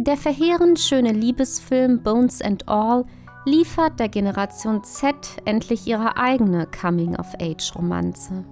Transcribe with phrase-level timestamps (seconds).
[0.00, 3.04] Der verheerend schöne Liebesfilm Bones and All
[3.44, 8.44] liefert der Generation Z endlich ihre eigene Coming-of-Age-Romanze.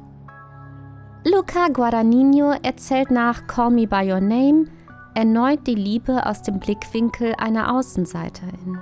[1.25, 4.65] Luca Guadagnino erzählt nach Call Me By Your Name
[5.15, 8.81] erneut die Liebe aus dem Blickwinkel einer Außenseiterin.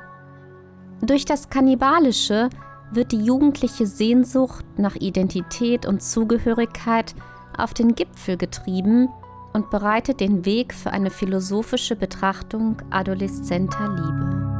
[1.02, 2.48] Durch das Kannibalische
[2.90, 7.14] wird die jugendliche Sehnsucht nach Identität und Zugehörigkeit
[7.58, 9.10] auf den Gipfel getrieben
[9.54, 14.54] und bereitet den Weg für eine philosophische Betrachtung adoleszenter Liebe.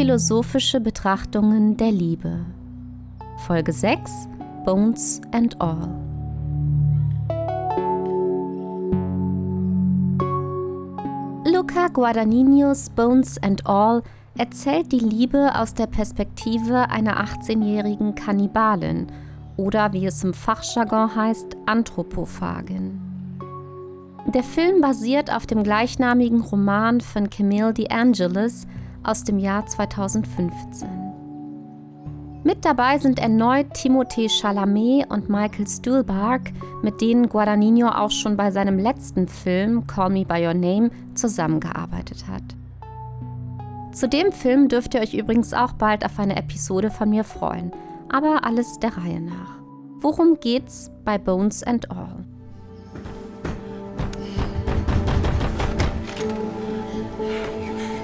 [0.00, 2.46] Philosophische Betrachtungen der Liebe.
[3.46, 4.28] Folge 6
[4.64, 6.09] Bones and All.
[11.90, 14.02] Luca Guadagninios Bones and All
[14.38, 19.08] erzählt die Liebe aus der Perspektive einer 18-jährigen Kannibalin
[19.56, 23.00] oder wie es im Fachjargon heißt, Anthropophagin.
[24.32, 28.68] Der Film basiert auf dem gleichnamigen Roman von Camille DeAngelis
[29.02, 30.99] aus dem Jahr 2015.
[32.42, 36.52] Mit dabei sind erneut Timothée Chalamet und Michael Stuhlbarg,
[36.82, 42.24] mit denen Guadagnino auch schon bei seinem letzten Film Call Me By Your Name zusammengearbeitet
[42.26, 42.42] hat.
[43.92, 47.72] Zu dem Film dürft ihr euch übrigens auch bald auf eine Episode von mir freuen,
[48.08, 49.58] aber alles der Reihe nach.
[49.98, 52.24] Worum geht's bei Bones and All?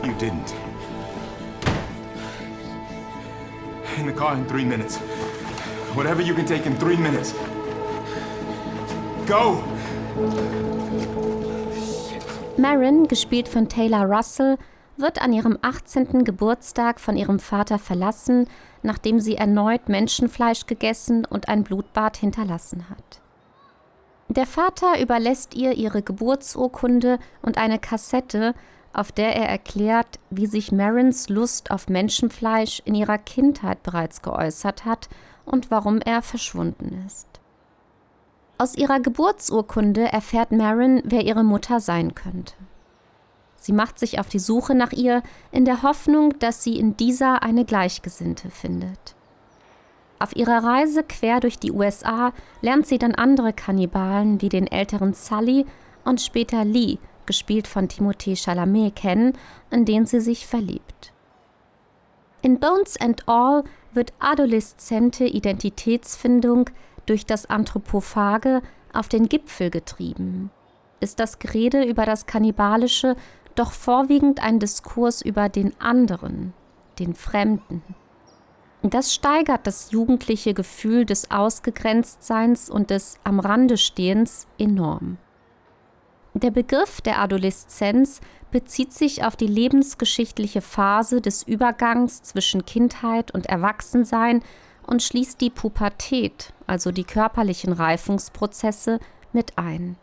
[0.05, 0.66] You didn't.
[3.99, 4.99] In the car in three minutes.
[5.95, 7.35] Whatever you can take in three minutes.
[9.27, 9.63] Go!
[12.59, 14.59] Marin, gespielt von Taylor Russell,
[14.99, 16.25] wird an ihrem 18.
[16.25, 18.49] Geburtstag von ihrem Vater verlassen,
[18.83, 23.23] nachdem sie erneut Menschenfleisch gegessen und ein Blutbad hinterlassen hat.
[24.29, 28.55] Der Vater überlässt ihr ihre Geburtsurkunde und eine Kassette,
[28.93, 34.85] auf der er erklärt, wie sich Marins Lust auf Menschenfleisch in ihrer Kindheit bereits geäußert
[34.85, 35.09] hat
[35.45, 37.29] und warum er verschwunden ist.
[38.59, 42.55] Aus ihrer Geburtsurkunde erfährt Marin, wer ihre Mutter sein könnte.
[43.57, 47.43] Sie macht sich auf die Suche nach ihr, in der Hoffnung, dass sie in dieser
[47.43, 49.15] eine Gleichgesinnte findet.
[50.19, 52.33] Auf ihrer Reise quer durch die USA
[52.63, 55.67] lernt sie dann andere Kannibalen wie den älteren Sully
[56.05, 59.33] und später Lee, gespielt von Timothée Chalamet, kennen,
[59.71, 61.13] in den sie sich verliebt.
[62.43, 66.71] In Bones and All wird adoleszente Identitätsfindung
[67.07, 70.51] durch das Anthropophage auf den Gipfel getrieben.
[71.01, 73.17] Ist das Gerede über das Kannibalische
[73.55, 76.53] doch vorwiegend ein Diskurs über den anderen,
[76.99, 77.83] den Fremden.
[78.83, 85.19] Das steigert das jugendliche Gefühl des Ausgegrenztseins und des Am Rande Stehens enorm.
[86.37, 88.21] Der Begriff der Adoleszenz
[88.51, 94.43] bezieht sich auf die lebensgeschichtliche Phase des Übergangs zwischen Kindheit und Erwachsensein
[94.87, 99.01] und schließt die Pubertät, also die körperlichen Reifungsprozesse,
[99.33, 99.97] mit ein.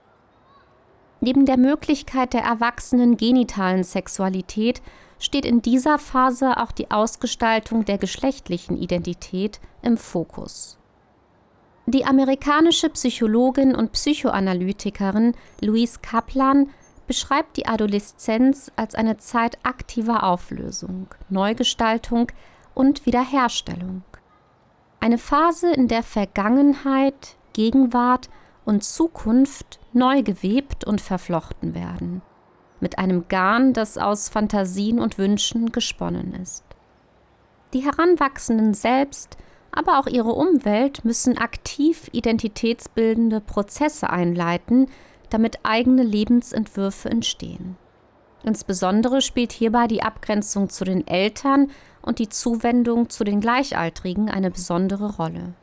[1.22, 4.82] Neben der Möglichkeit der erwachsenen genitalen Sexualität
[5.20, 10.80] steht in dieser Phase auch die Ausgestaltung der geschlechtlichen Identität im Fokus.
[11.86, 16.70] Die amerikanische Psychologin und Psychoanalytikerin Louise Kaplan
[17.08, 22.32] beschreibt die Adoleszenz als eine Zeit aktiver Auflösung, Neugestaltung
[22.74, 24.04] und Wiederherstellung.
[25.02, 28.30] Eine Phase, in der Vergangenheit, Gegenwart
[28.64, 32.22] und Zukunft neu gewebt und verflochten werden,
[32.80, 36.64] mit einem Garn, das aus Fantasien und Wünschen gesponnen ist.
[37.74, 39.38] Die Heranwachsenden selbst
[39.74, 44.88] aber auch ihre Umwelt müssen aktiv identitätsbildende Prozesse einleiten,
[45.30, 47.76] damit eigene Lebensentwürfe entstehen.
[48.44, 51.72] Insbesondere spielt hierbei die Abgrenzung zu den Eltern
[52.02, 55.54] und die Zuwendung zu den Gleichaltrigen eine besondere Rolle.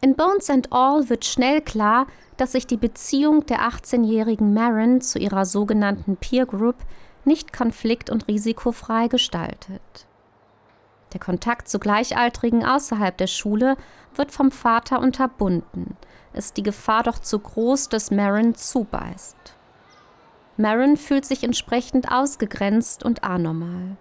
[0.00, 2.06] In Bones and All wird schnell klar,
[2.36, 6.76] dass sich die Beziehung der 18-jährigen Marin zu ihrer sogenannten Peer Group
[7.24, 10.06] nicht konflikt- und risikofrei gestaltet.
[11.16, 13.78] Der Kontakt zu Gleichaltrigen außerhalb der Schule
[14.16, 15.96] wird vom Vater unterbunden.
[16.34, 19.38] Ist die Gefahr doch zu groß, dass Marin zubeißt.
[20.58, 23.96] Marin fühlt sich entsprechend ausgegrenzt und anormal.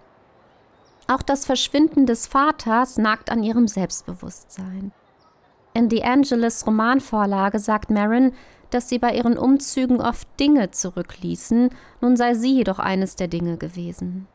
[1.08, 4.92] Auch das Verschwinden des Vaters nagt an ihrem Selbstbewusstsein.
[5.74, 8.34] In The Angeles Romanvorlage sagt Marin,
[8.72, 11.70] dass sie bei ihren Umzügen oft Dinge zurückließen,
[12.02, 14.28] nun sei sie jedoch eines der Dinge gewesen.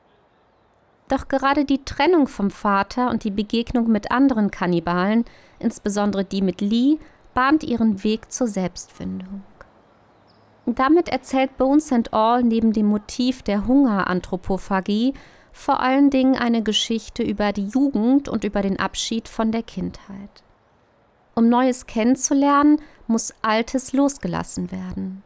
[1.10, 5.24] Doch gerade die Trennung vom Vater und die Begegnung mit anderen Kannibalen,
[5.58, 6.98] insbesondere die mit Lee,
[7.34, 9.42] bahnt ihren Weg zur Selbstfindung.
[10.66, 15.14] Damit erzählt Bones and All neben dem Motiv der Hungeranthropophagie
[15.50, 20.44] vor allen Dingen eine Geschichte über die Jugend und über den Abschied von der Kindheit.
[21.34, 25.24] Um Neues kennenzulernen, muss Altes losgelassen werden.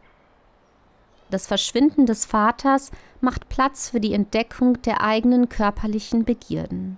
[1.35, 6.97] Das Verschwinden des Vaters macht Platz für die Entdeckung der eigenen körperlichen Begierden.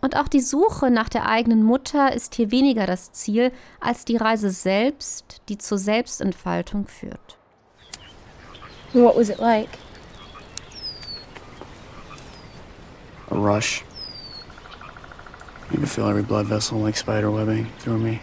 [0.00, 4.16] Und auch die Suche nach der eigenen Mutter ist hier weniger das Ziel als die
[4.16, 7.38] Reise selbst, die zur Selbstentfaltung führt.
[8.92, 9.68] What was it like?
[13.30, 13.84] A rush.
[15.70, 18.18] You could feel every blood vessel like spider webbing through me.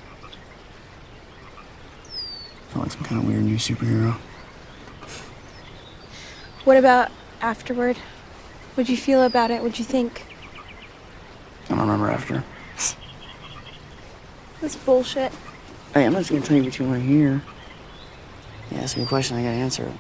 [2.74, 4.18] Felt like some kind of weird new superhero.
[6.63, 7.10] What about
[7.42, 7.98] afterward?
[8.75, 9.62] What'd you feel about it?
[9.62, 10.25] What'd you think?
[11.66, 12.44] I don't remember after.
[14.62, 15.31] That's bullshit.
[15.94, 17.42] Hey, I'm not just gonna tell you what you want to hear.
[18.69, 20.00] You ask me a question, I gotta answer it.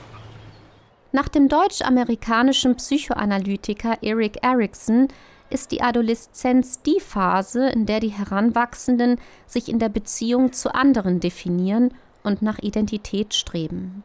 [1.11, 5.09] Nach dem deutsch-amerikanischen Psychoanalytiker Eric Erikson
[5.49, 11.19] ist die Adoleszenz die Phase, in der die Heranwachsenden sich in der Beziehung zu anderen
[11.19, 11.93] definieren
[12.23, 14.03] und nach Identität streben.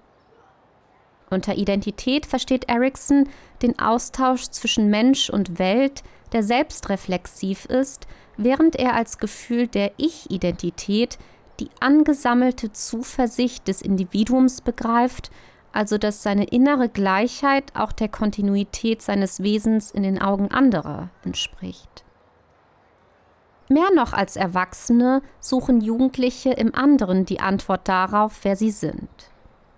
[1.31, 3.29] Unter Identität versteht Erikson
[3.63, 6.03] den Austausch zwischen Mensch und Welt,
[6.33, 8.07] der selbstreflexiv ist,
[8.37, 11.19] während er als Gefühl der Ich-Identität
[11.59, 15.31] die angesammelte Zuversicht des Individuums begreift,
[15.73, 22.05] also dass seine innere Gleichheit auch der Kontinuität seines Wesens in den Augen anderer entspricht.
[23.69, 29.09] Mehr noch als Erwachsene suchen Jugendliche im anderen die Antwort darauf, wer sie sind.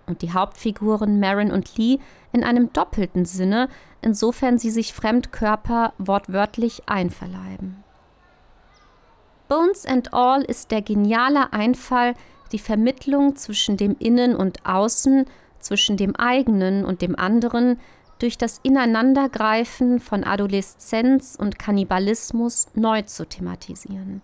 [0.09, 1.99] Und die Hauptfiguren Marin und Lee
[2.33, 3.69] in einem doppelten Sinne,
[4.01, 7.83] insofern sie sich Fremdkörper wortwörtlich einverleiben.
[9.47, 12.15] Bones and All ist der geniale Einfall,
[12.51, 15.25] die Vermittlung zwischen dem Innen und Außen
[15.59, 17.79] zwischen dem eigenen und dem anderen
[18.17, 24.21] durch das Ineinandergreifen von Adoleszenz und Kannibalismus neu zu thematisieren.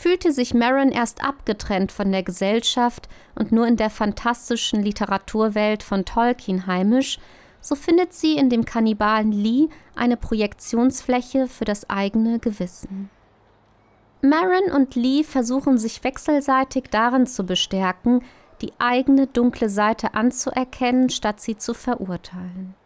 [0.00, 6.04] Fühlte sich Marin erst abgetrennt von der Gesellschaft und nur in der fantastischen Literaturwelt von
[6.04, 7.18] Tolkien heimisch,
[7.60, 13.10] so findet sie in dem Kannibalen Lee eine Projektionsfläche für das eigene Gewissen.
[14.22, 18.22] Marin und Lee versuchen sich wechselseitig darin zu bestärken,
[18.62, 22.76] die eigene dunkle Seite anzuerkennen, statt sie zu verurteilen.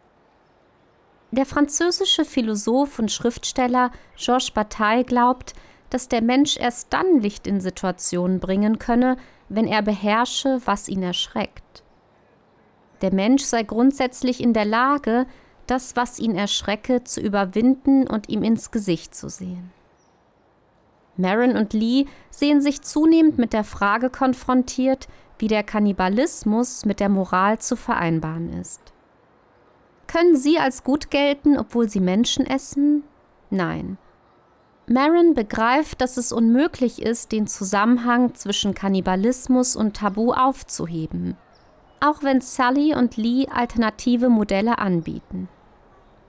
[1.29, 5.53] Der französische Philosoph und Schriftsteller Georges Bataille glaubt,
[5.93, 9.15] dass der Mensch erst dann Licht in Situationen bringen könne,
[9.47, 11.83] wenn er beherrsche, was ihn erschreckt.
[13.03, 15.27] Der Mensch sei grundsätzlich in der Lage,
[15.67, 19.71] das, was ihn erschrecke, zu überwinden und ihm ins Gesicht zu sehen.
[21.15, 25.07] Marin und Lee sehen sich zunehmend mit der Frage konfrontiert,
[25.37, 28.81] wie der Kannibalismus mit der Moral zu vereinbaren ist.
[30.07, 33.03] Können sie als gut gelten, obwohl sie Menschen essen?
[33.51, 33.99] Nein.
[34.85, 41.37] Marin begreift, dass es unmöglich ist, den Zusammenhang zwischen Kannibalismus und Tabu aufzuheben,
[42.01, 45.47] auch wenn Sally und Lee alternative Modelle anbieten.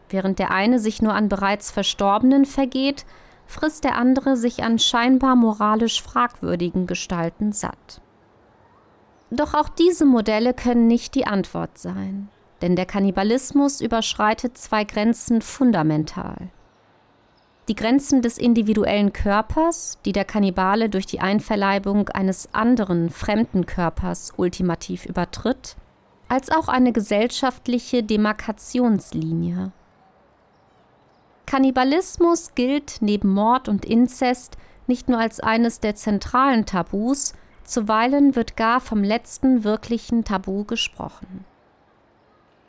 [0.08, 3.04] Während der eine sich nur an bereits Verstorbenen vergeht,
[3.46, 8.00] frisst der andere sich an scheinbar moralisch fragwürdigen Gestalten satt.
[9.30, 12.28] Doch auch diese Modelle können nicht die Antwort sein,
[12.62, 16.50] denn der Kannibalismus überschreitet zwei Grenzen fundamental.
[17.68, 24.32] Die Grenzen des individuellen Körpers, die der Kannibale durch die Einverleibung eines anderen fremden Körpers
[24.36, 25.76] ultimativ übertritt,
[26.28, 29.72] als auch eine gesellschaftliche Demarkationslinie.
[31.46, 37.32] Kannibalismus gilt neben Mord und Inzest nicht nur als eines der zentralen Tabus,
[37.64, 41.46] Zuweilen wird gar vom letzten wirklichen Tabu gesprochen.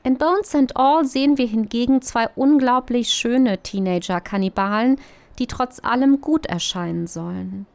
[0.06, 5.00] In Bones and All sehen wir hingegen zwei unglaublich schöne Teenager-Kannibalen,
[5.40, 7.66] die trotz allem gut erscheinen sollen.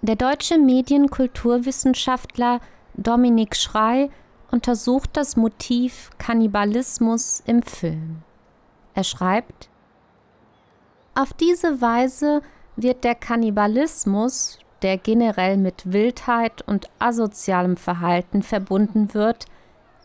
[0.00, 2.60] Der deutsche Medienkulturwissenschaftler
[2.94, 4.08] Dominik Schrei
[4.50, 8.22] untersucht das Motiv Kannibalismus im Film.
[8.94, 9.68] Er schreibt,
[11.14, 12.40] auf diese Weise
[12.76, 19.44] wird der Kannibalismus der generell mit Wildheit und asozialem Verhalten verbunden wird,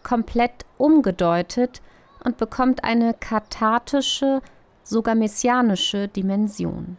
[0.03, 1.81] komplett umgedeutet
[2.23, 4.41] und bekommt eine kathartische,
[4.83, 6.97] sogar messianische Dimension.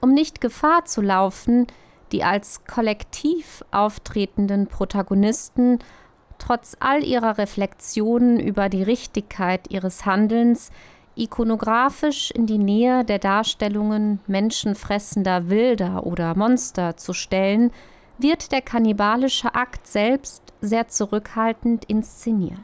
[0.00, 1.66] Um nicht Gefahr zu laufen,
[2.12, 5.80] die als kollektiv auftretenden Protagonisten
[6.38, 10.70] trotz all ihrer Reflexionen über die Richtigkeit ihres Handelns
[11.16, 17.72] ikonografisch in die Nähe der Darstellungen menschenfressender Wilder oder Monster zu stellen,
[18.18, 22.58] wird der kannibalische Akt selbst sehr zurückhaltend inszeniert.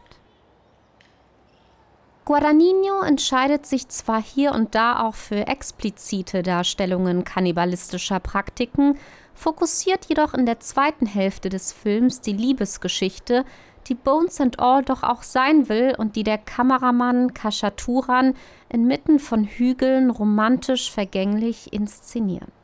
[2.25, 8.97] Guadagnino entscheidet sich zwar hier und da auch für explizite Darstellungen kannibalistischer Praktiken,
[9.35, 13.45] fokussiert jedoch in der zweiten Hälfte des Films die Liebesgeschichte,
[13.89, 18.35] die Bones and All doch auch sein will und die der Kameramann Kashaturan
[18.69, 22.62] inmitten von Hügeln romantisch vergänglich inszeniert.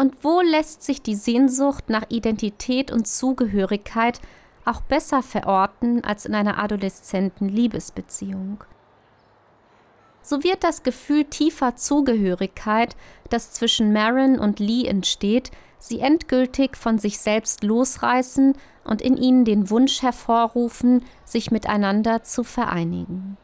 [0.00, 4.18] Und wo lässt sich die Sehnsucht nach Identität und Zugehörigkeit
[4.64, 8.64] auch besser verorten als in einer adoleszenten Liebesbeziehung.
[10.22, 12.96] So wird das Gefühl tiefer Zugehörigkeit,
[13.28, 18.54] das zwischen Marin und Lee entsteht, sie endgültig von sich selbst losreißen
[18.84, 23.36] und in ihnen den Wunsch hervorrufen, sich miteinander zu vereinigen.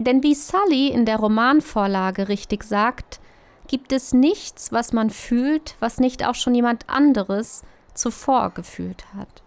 [0.00, 3.20] Denn wie Sully in der Romanvorlage richtig sagt,
[3.68, 7.62] gibt es nichts, was man fühlt, was nicht auch schon jemand anderes
[7.94, 9.42] zuvor gefühlt hat.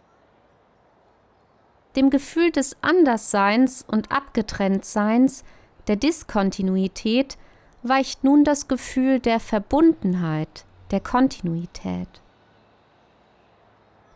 [1.96, 5.44] Dem Gefühl des Andersseins und Abgetrenntseins,
[5.88, 7.38] der Diskontinuität,
[7.84, 12.08] weicht nun das Gefühl der Verbundenheit, der Kontinuität.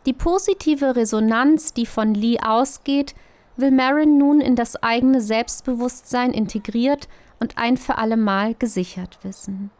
[0.06, 3.14] Die positive Resonanz, die von Lee ausgeht,
[3.56, 7.08] will Marin nun in das eigene Selbstbewusstsein integriert
[7.40, 9.70] und ein für allemal gesichert wissen.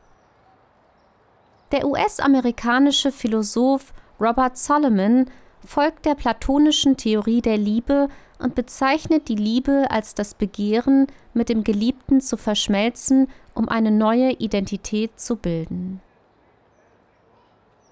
[1.72, 5.26] Der US-amerikanische Philosoph Robert Solomon
[5.64, 8.08] folgt der platonischen Theorie der Liebe
[8.38, 14.32] und bezeichnet die Liebe als das Begehren, mit dem Geliebten zu verschmelzen, um eine neue
[14.32, 16.00] Identität zu bilden.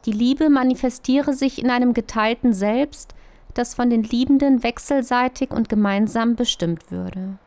[0.05, 3.15] Die Liebe manifestiere sich in einem geteilten Selbst,
[3.55, 7.39] das von den Liebenden wechselseitig und gemeinsam bestimmt würde.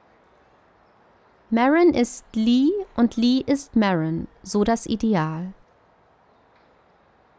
[1.49, 5.53] Marin ist Lee und Lee ist Marin, so das Ideal.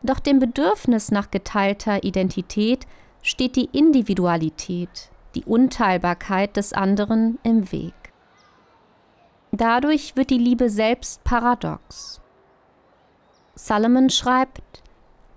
[0.03, 2.87] Doch dem Bedürfnis nach geteilter Identität
[3.23, 7.95] steht die Individualität, die Unteilbarkeit des anderen im Weg.
[9.51, 12.21] Dadurch wird die Liebe selbst paradox.
[13.55, 14.83] Solomon schreibt,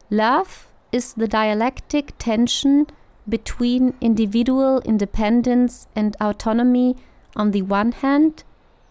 [0.10, 2.86] Love is the dialectic tension
[3.26, 6.96] between individual independence and autonomy
[7.36, 8.44] on the one hand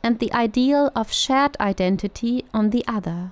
[0.03, 3.31] and the ideal of shared identity on the other.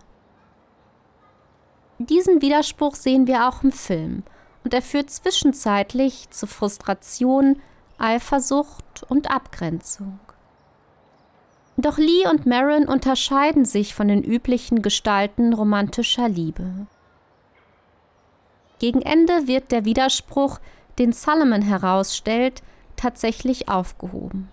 [1.99, 4.23] Diesen Widerspruch sehen wir auch im Film
[4.65, 7.61] und er führt zwischenzeitlich zu Frustration,
[7.99, 10.21] Eifersucht und Abgrenzung.
[11.77, 16.87] Doch Lee und Marin unterscheiden sich von den üblichen Gestalten romantischer Liebe.
[18.79, 20.61] Gegen Ende wird der Widerspruch,
[20.99, 22.63] den Solomon herausstellt,
[22.97, 24.49] tatsächlich aufgehoben.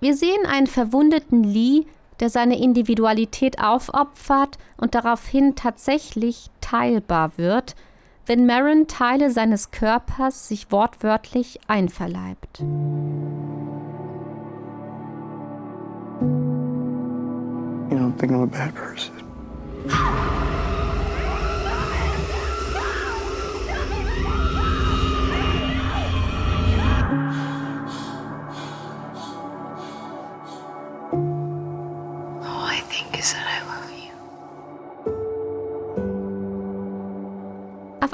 [0.00, 1.86] Wir sehen einen verwundeten Lee,
[2.20, 7.74] der seine Individualität aufopfert und daraufhin tatsächlich teilbar wird,
[8.26, 12.60] wenn Marin Teile seines Körpers sich wortwörtlich einverleibt.
[17.90, 19.12] You don't think I'm a bad person.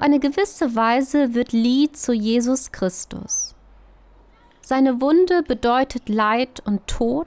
[0.01, 3.55] Eine gewisse Weise wird Lee zu Jesus Christus.
[4.63, 7.27] Seine Wunde bedeutet Leid und Tod,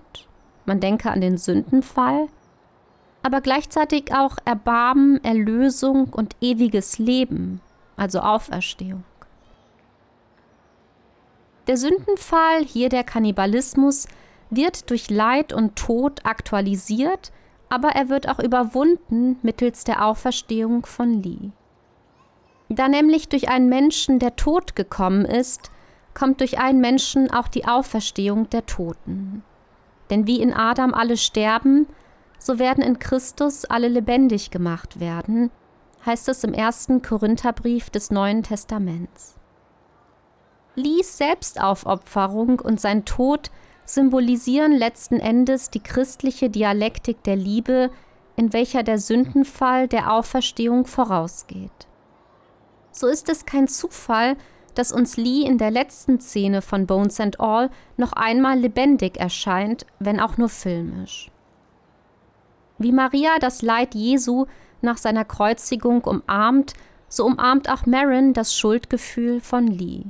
[0.65, 2.30] man denke an den Sündenfall,
[3.22, 7.62] aber gleichzeitig auch Erbarmen, Erlösung und ewiges Leben,
[7.96, 9.03] also Auferstehung.
[11.68, 14.08] Der Sündenfall, hier der Kannibalismus,
[14.50, 17.32] wird durch Leid und Tod aktualisiert,
[17.70, 21.51] aber er wird auch überwunden mittels der Auferstehung von Lee.
[22.75, 25.70] Da nämlich durch einen Menschen der Tod gekommen ist,
[26.15, 29.44] kommt durch einen Menschen auch die Auferstehung der Toten.
[30.10, 31.88] Denn wie in Adam alle sterben,
[32.39, 35.51] so werden in Christus alle lebendig gemacht werden,
[36.06, 39.36] heißt es im ersten Korintherbrief des Neuen Testaments.
[40.75, 43.51] Lies Selbstaufopferung und sein Tod
[43.86, 47.92] symbolisieren letzten Endes die christliche Dialektik der Liebe,
[48.36, 51.88] in welcher der Sündenfall der Auferstehung vorausgeht
[52.94, 54.38] so ist es kein Zufall,
[54.76, 59.86] dass uns Lee in der letzten Szene von Bones and All noch einmal lebendig erscheint,
[60.00, 61.30] wenn auch nur filmisch.
[62.78, 64.46] Wie Maria das Leid Jesu
[64.82, 66.74] nach seiner Kreuzigung umarmt,
[67.08, 70.06] so umarmt auch Marin das Schuldgefühl von Lee.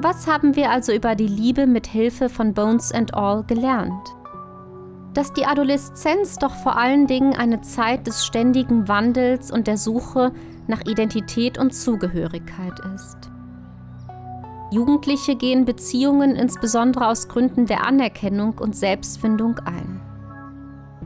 [0.00, 4.14] Was haben wir also über die Liebe mit Hilfe von Bones and All gelernt?
[5.12, 10.30] Dass die Adoleszenz doch vor allen Dingen eine Zeit des ständigen Wandels und der Suche
[10.68, 13.16] nach Identität und Zugehörigkeit ist.
[14.70, 20.00] Jugendliche gehen Beziehungen insbesondere aus Gründen der Anerkennung und Selbstfindung ein.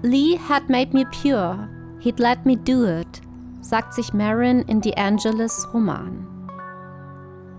[0.02, 1.66] Lee had made me pure,
[2.00, 3.22] he'd let me do it,
[3.62, 6.31] sagt sich Marin in The Angeles Roman.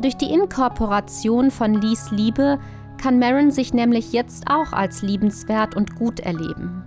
[0.02, 2.60] Durch die Inkorporation von Lees Liebe
[3.02, 6.84] kann Marin sich nämlich jetzt auch als liebenswert und gut erleben.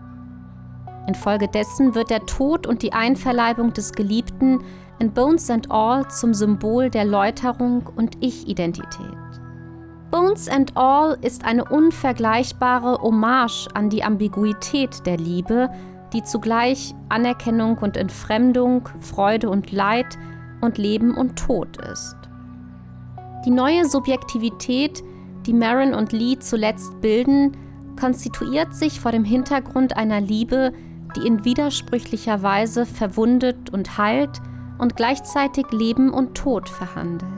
[1.06, 4.60] Infolgedessen wird der Tod und die Einverleibung des Geliebten
[4.98, 9.16] in Bones and All zum Symbol der Läuterung und Ich-Identität.
[10.10, 15.68] Bones and All ist eine unvergleichbare Hommage an die Ambiguität der Liebe,
[16.12, 20.16] die zugleich Anerkennung und Entfremdung, Freude und Leid
[20.60, 22.16] und Leben und Tod ist.
[23.46, 25.04] Die neue Subjektivität,
[25.46, 27.56] die Marin und Lee zuletzt bilden,
[27.98, 30.72] konstituiert sich vor dem Hintergrund einer Liebe,
[31.14, 34.40] die in widersprüchlicher Weise verwundet und heilt
[34.78, 37.30] und gleichzeitig Leben und Tod verhandelt.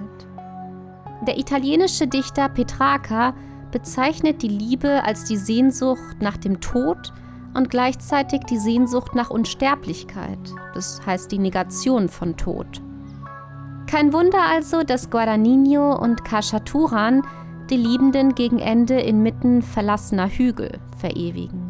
[1.26, 3.34] Der italienische Dichter Petrarca
[3.70, 7.12] bezeichnet die Liebe als die Sehnsucht nach dem Tod
[7.52, 10.38] und gleichzeitig die Sehnsucht nach Unsterblichkeit,
[10.72, 12.80] das heißt die Negation von Tod.
[13.88, 17.22] Kein Wunder also, dass Guadagnino und Kashaturan
[17.70, 21.67] die Liebenden gegen Ende inmitten verlassener Hügel verewigen.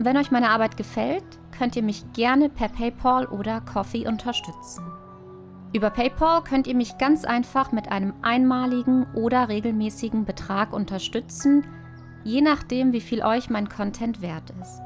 [0.00, 1.24] Wenn euch meine Arbeit gefällt,
[1.56, 4.84] könnt ihr mich gerne per PayPal oder Coffee unterstützen.
[5.72, 11.66] Über PayPal könnt ihr mich ganz einfach mit einem einmaligen oder regelmäßigen Betrag unterstützen,
[12.22, 14.80] je nachdem, wie viel euch mein Content wert ist.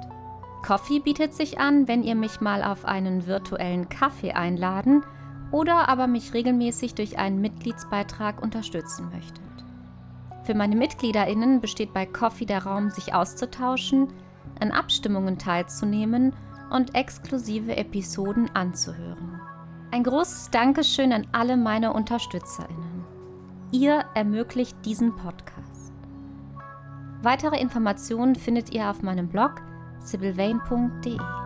[0.63, 5.03] Coffee bietet sich an, wenn ihr mich mal auf einen virtuellen Kaffee einladen
[5.51, 9.43] oder aber mich regelmäßig durch einen Mitgliedsbeitrag unterstützen möchtet.
[10.45, 14.09] Für meine MitgliederInnen besteht bei Coffee der Raum, sich auszutauschen,
[14.61, 16.33] an Abstimmungen teilzunehmen
[16.71, 19.41] und exklusive Episoden anzuhören.
[19.91, 23.05] Ein großes Dankeschön an alle meine UnterstützerInnen.
[23.73, 25.93] Ihr ermöglicht diesen Podcast.
[27.23, 29.63] Weitere Informationen findet ihr auf meinem Blog
[30.01, 31.42] sibylvain.de.